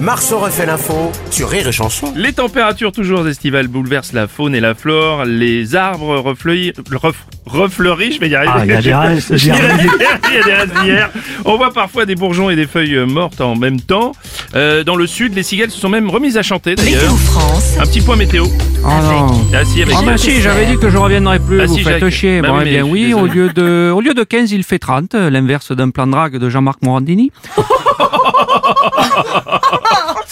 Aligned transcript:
Marceau 0.00 0.38
refait 0.38 0.66
l'info 0.66 1.12
sur 1.30 1.48
Rire 1.48 1.68
et 1.68 1.72
Chanson. 1.72 2.12
Les 2.16 2.32
températures 2.32 2.92
toujours 2.92 3.26
estivales 3.28 3.68
bouleversent 3.68 4.12
la 4.12 4.26
faune 4.26 4.54
et 4.54 4.60
la 4.60 4.74
flore. 4.74 5.24
Les 5.24 5.76
arbres 5.76 6.16
refleuris, 6.18 6.72
ref- 6.90 7.14
refleuris, 7.46 8.12
je 8.12 8.20
vais 8.20 8.28
y 8.28 8.34
arriver. 8.34 8.52
Ah, 8.54 8.64
il 8.64 8.70
y 8.70 8.74
a 8.74 8.82
des 8.82 8.94
restes, 8.94 9.30
Il 9.30 9.46
y 9.46 9.50
a 9.50 10.42
des 10.44 10.52
restes 10.52 10.74
d'hier. 10.82 11.10
On 11.44 11.56
voit 11.56 11.72
parfois 11.72 12.06
des 12.06 12.16
bourgeons 12.16 12.50
et 12.50 12.56
des 12.56 12.66
feuilles 12.66 12.98
mortes 13.06 13.40
en 13.40 13.54
même 13.56 13.80
temps. 13.80 14.12
Euh, 14.54 14.84
dans 14.84 14.96
le 14.96 15.06
sud, 15.06 15.34
les 15.34 15.42
cigales 15.42 15.70
se 15.70 15.80
sont 15.80 15.88
même 15.88 16.10
remises 16.10 16.36
à 16.36 16.42
chanter 16.42 16.74
d'ailleurs. 16.74 17.02
Météo 17.02 17.16
France, 17.16 17.76
Un 17.78 17.82
petit 17.86 18.00
point 18.00 18.16
météo. 18.16 18.44
Oh 18.84 18.88
non. 18.88 19.46
Ah 19.54 19.64
si, 19.64 19.80
avec 19.82 19.94
Ah 19.98 20.02
bah 20.04 20.16
si, 20.18 20.40
j'avais 20.40 20.66
dit 20.66 20.76
que 20.76 20.90
je 20.90 20.96
reviendrai 20.98 21.38
plus, 21.38 21.60
Ah 21.60 21.66
vous 21.66 21.76
si, 21.76 21.82
faites 21.84 22.00
Jacques. 22.00 22.10
chier. 22.10 22.40
Bah 22.42 22.48
bon, 22.48 22.58
oui, 22.58 22.62
eh 22.62 22.64
mais 22.66 22.70
bien 22.72 22.80
je 22.82 22.84
suis 22.86 22.92
oui, 23.06 23.14
au 23.14 23.26
désolé. 23.28 23.34
lieu, 23.40 23.52
de, 23.52 23.90
au 23.94 24.00
lieu 24.00 24.14
de 24.14 24.22
15, 24.24 24.52
il 24.52 24.64
fait 24.64 24.78
30, 24.78 25.14
l'inverse 25.14 25.72
d'un 25.72 25.90
plan 25.90 26.06
de 26.06 26.12
drague 26.12 26.36
de 26.38 26.50
Jean-Marc 26.50 26.82
Morandini. 26.82 27.30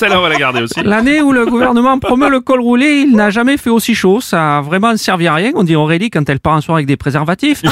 Celle-là, 0.02 0.18
on 0.18 0.22
va 0.22 0.30
la 0.30 0.36
garder 0.36 0.62
aussi. 0.62 0.82
L'année 0.82 1.22
où 1.22 1.30
le 1.30 1.46
gouvernement 1.46 1.96
promeut 2.00 2.28
le 2.28 2.40
col 2.40 2.60
roulé, 2.60 3.04
il 3.06 3.14
n'a 3.14 3.30
jamais 3.30 3.56
fait 3.56 3.70
aussi 3.70 3.94
chaud, 3.94 4.20
ça 4.20 4.58
a 4.58 4.60
vraiment 4.60 4.96
servi 4.96 5.28
à 5.28 5.34
rien, 5.34 5.52
on 5.54 5.62
dit 5.62 5.76
Aurélie 5.76 6.10
quand 6.10 6.28
elle 6.28 6.40
part 6.40 6.54
en 6.54 6.60
soirée 6.60 6.80
avec 6.80 6.88
des 6.88 6.96
préservatifs. 6.96 7.62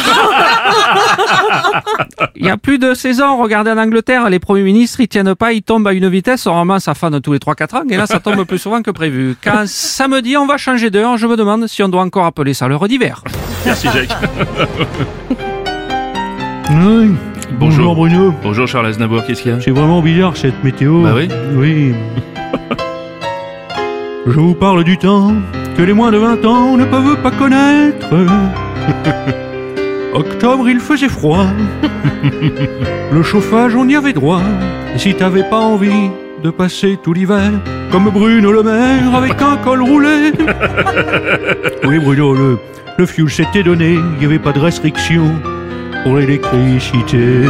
Il 2.36 2.46
y 2.46 2.48
a 2.48 2.56
plus 2.56 2.78
de 2.78 2.94
16 2.94 3.20
ans, 3.20 3.36
regardez 3.36 3.72
en 3.72 3.78
Angleterre, 3.78 4.30
les 4.30 4.38
premiers 4.38 4.62
ministres, 4.62 5.00
ils 5.00 5.08
tiennent 5.08 5.34
pas, 5.34 5.52
ils 5.52 5.62
tombent 5.62 5.88
à 5.88 5.92
une 5.92 6.08
vitesse, 6.08 6.46
normalement 6.46 6.78
ça 6.78 6.94
fan 6.94 7.20
tous 7.20 7.32
les 7.32 7.40
3-4 7.40 7.76
ans, 7.76 7.82
et 7.90 7.96
là 7.96 8.06
ça 8.06 8.20
tombe 8.20 8.44
plus 8.44 8.58
souvent 8.58 8.80
que 8.80 8.92
prévu. 8.92 9.34
Quand 9.42 9.64
samedi 9.66 10.36
on 10.36 10.46
va 10.46 10.56
changer 10.56 10.90
d'heure, 10.90 11.16
je 11.16 11.26
me 11.26 11.36
demande 11.36 11.66
si 11.66 11.82
on 11.82 11.88
doit 11.88 12.02
encore 12.02 12.26
appeler 12.26 12.54
ça 12.54 12.68
l'heure 12.68 12.86
d'hiver. 12.86 13.24
Merci 13.66 13.88
Jacques. 13.92 14.16
Oui. 16.70 17.10
Bonjour. 17.58 17.94
Bonjour 17.94 17.94
Bruno. 17.94 18.34
Bonjour 18.42 18.66
Charles 18.66 18.86
Aznavour, 18.86 19.24
qu'est-ce 19.26 19.42
qu'il 19.42 19.52
y 19.52 19.54
a 19.54 19.60
C'est 19.60 19.70
vraiment 19.70 20.00
bizarre 20.02 20.36
cette 20.36 20.62
météo. 20.64 21.02
Bah 21.02 21.12
oui. 21.14 21.28
Oui. 21.54 21.94
Je 24.26 24.32
vous 24.38 24.54
parle 24.54 24.84
du 24.84 24.96
temps 24.98 25.32
que 25.76 25.82
les 25.82 25.92
moins 25.92 26.10
de 26.12 26.18
20 26.18 26.44
ans 26.44 26.76
ne 26.76 26.84
peuvent 26.84 27.20
pas 27.22 27.30
connaître. 27.30 28.06
Octobre, 30.14 30.68
il 30.68 30.78
faisait 30.80 31.08
froid. 31.08 31.46
Le 33.12 33.22
chauffage, 33.22 33.74
on 33.74 33.88
y 33.88 33.96
avait 33.96 34.12
droit. 34.12 34.42
Et 34.94 34.98
si 34.98 35.14
t'avais 35.14 35.44
pas 35.44 35.58
envie 35.58 36.10
de 36.42 36.50
passer 36.50 36.98
tout 37.02 37.12
l'hiver 37.12 37.50
comme 37.90 38.08
Bruno 38.10 38.52
Le 38.52 38.62
Maire 38.62 39.14
avec 39.14 39.40
un 39.42 39.56
col 39.56 39.82
roulé. 39.82 40.32
Oui, 41.84 41.98
Bruno, 41.98 42.34
le, 42.34 42.58
le 42.98 43.06
fuel 43.06 43.28
s'était 43.30 43.62
donné. 43.62 43.94
Il 43.94 44.18
n'y 44.20 44.24
avait 44.26 44.38
pas 44.38 44.52
de 44.52 44.60
restriction 44.60 45.24
pour 46.02 46.16
l'électricité. 46.16 47.44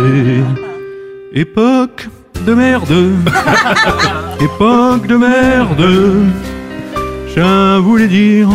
Époque 1.34 2.09
de 2.47 2.55
merde. 2.55 2.93
Époque 4.41 5.06
de 5.06 5.17
merde. 5.17 5.87
Ça 7.34 7.78
voulait 7.78 8.09
dire, 8.09 8.48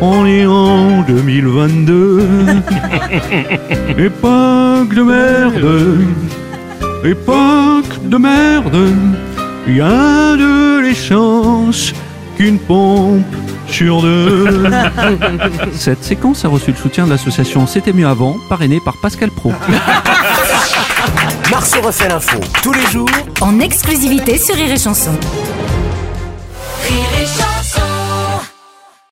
on 0.00 0.24
est 0.26 0.46
en 0.46 1.02
2022. 1.02 2.20
Époque 3.98 4.94
de 4.94 5.02
merde. 5.02 5.98
Époque 7.04 7.98
de 8.04 8.16
merde. 8.16 8.88
Il 9.66 9.76
y 9.76 9.80
a 9.80 10.36
de 10.36 10.80
l'essence 10.80 11.92
qu'une 12.36 12.58
pompe 12.58 13.41
sur 13.72 14.02
deux. 14.02 14.70
Cette 15.72 16.04
séquence 16.04 16.44
a 16.44 16.48
reçu 16.48 16.72
le 16.72 16.76
soutien 16.76 17.06
de 17.06 17.10
l'association 17.10 17.66
C'était 17.66 17.92
mieux 17.92 18.06
avant, 18.06 18.36
parrainée 18.48 18.80
par 18.84 18.96
Pascal 18.98 19.30
Pro. 19.30 19.52
Marceau 21.50 21.80
refait 21.80 22.08
l'info 22.08 22.38
tous 22.62 22.72
les 22.72 22.86
jours 22.90 23.08
en 23.40 23.58
exclusivité 23.60 24.38
sur 24.38 24.54
Rire 24.54 24.72
et 24.72 24.78
chanson 24.78 25.12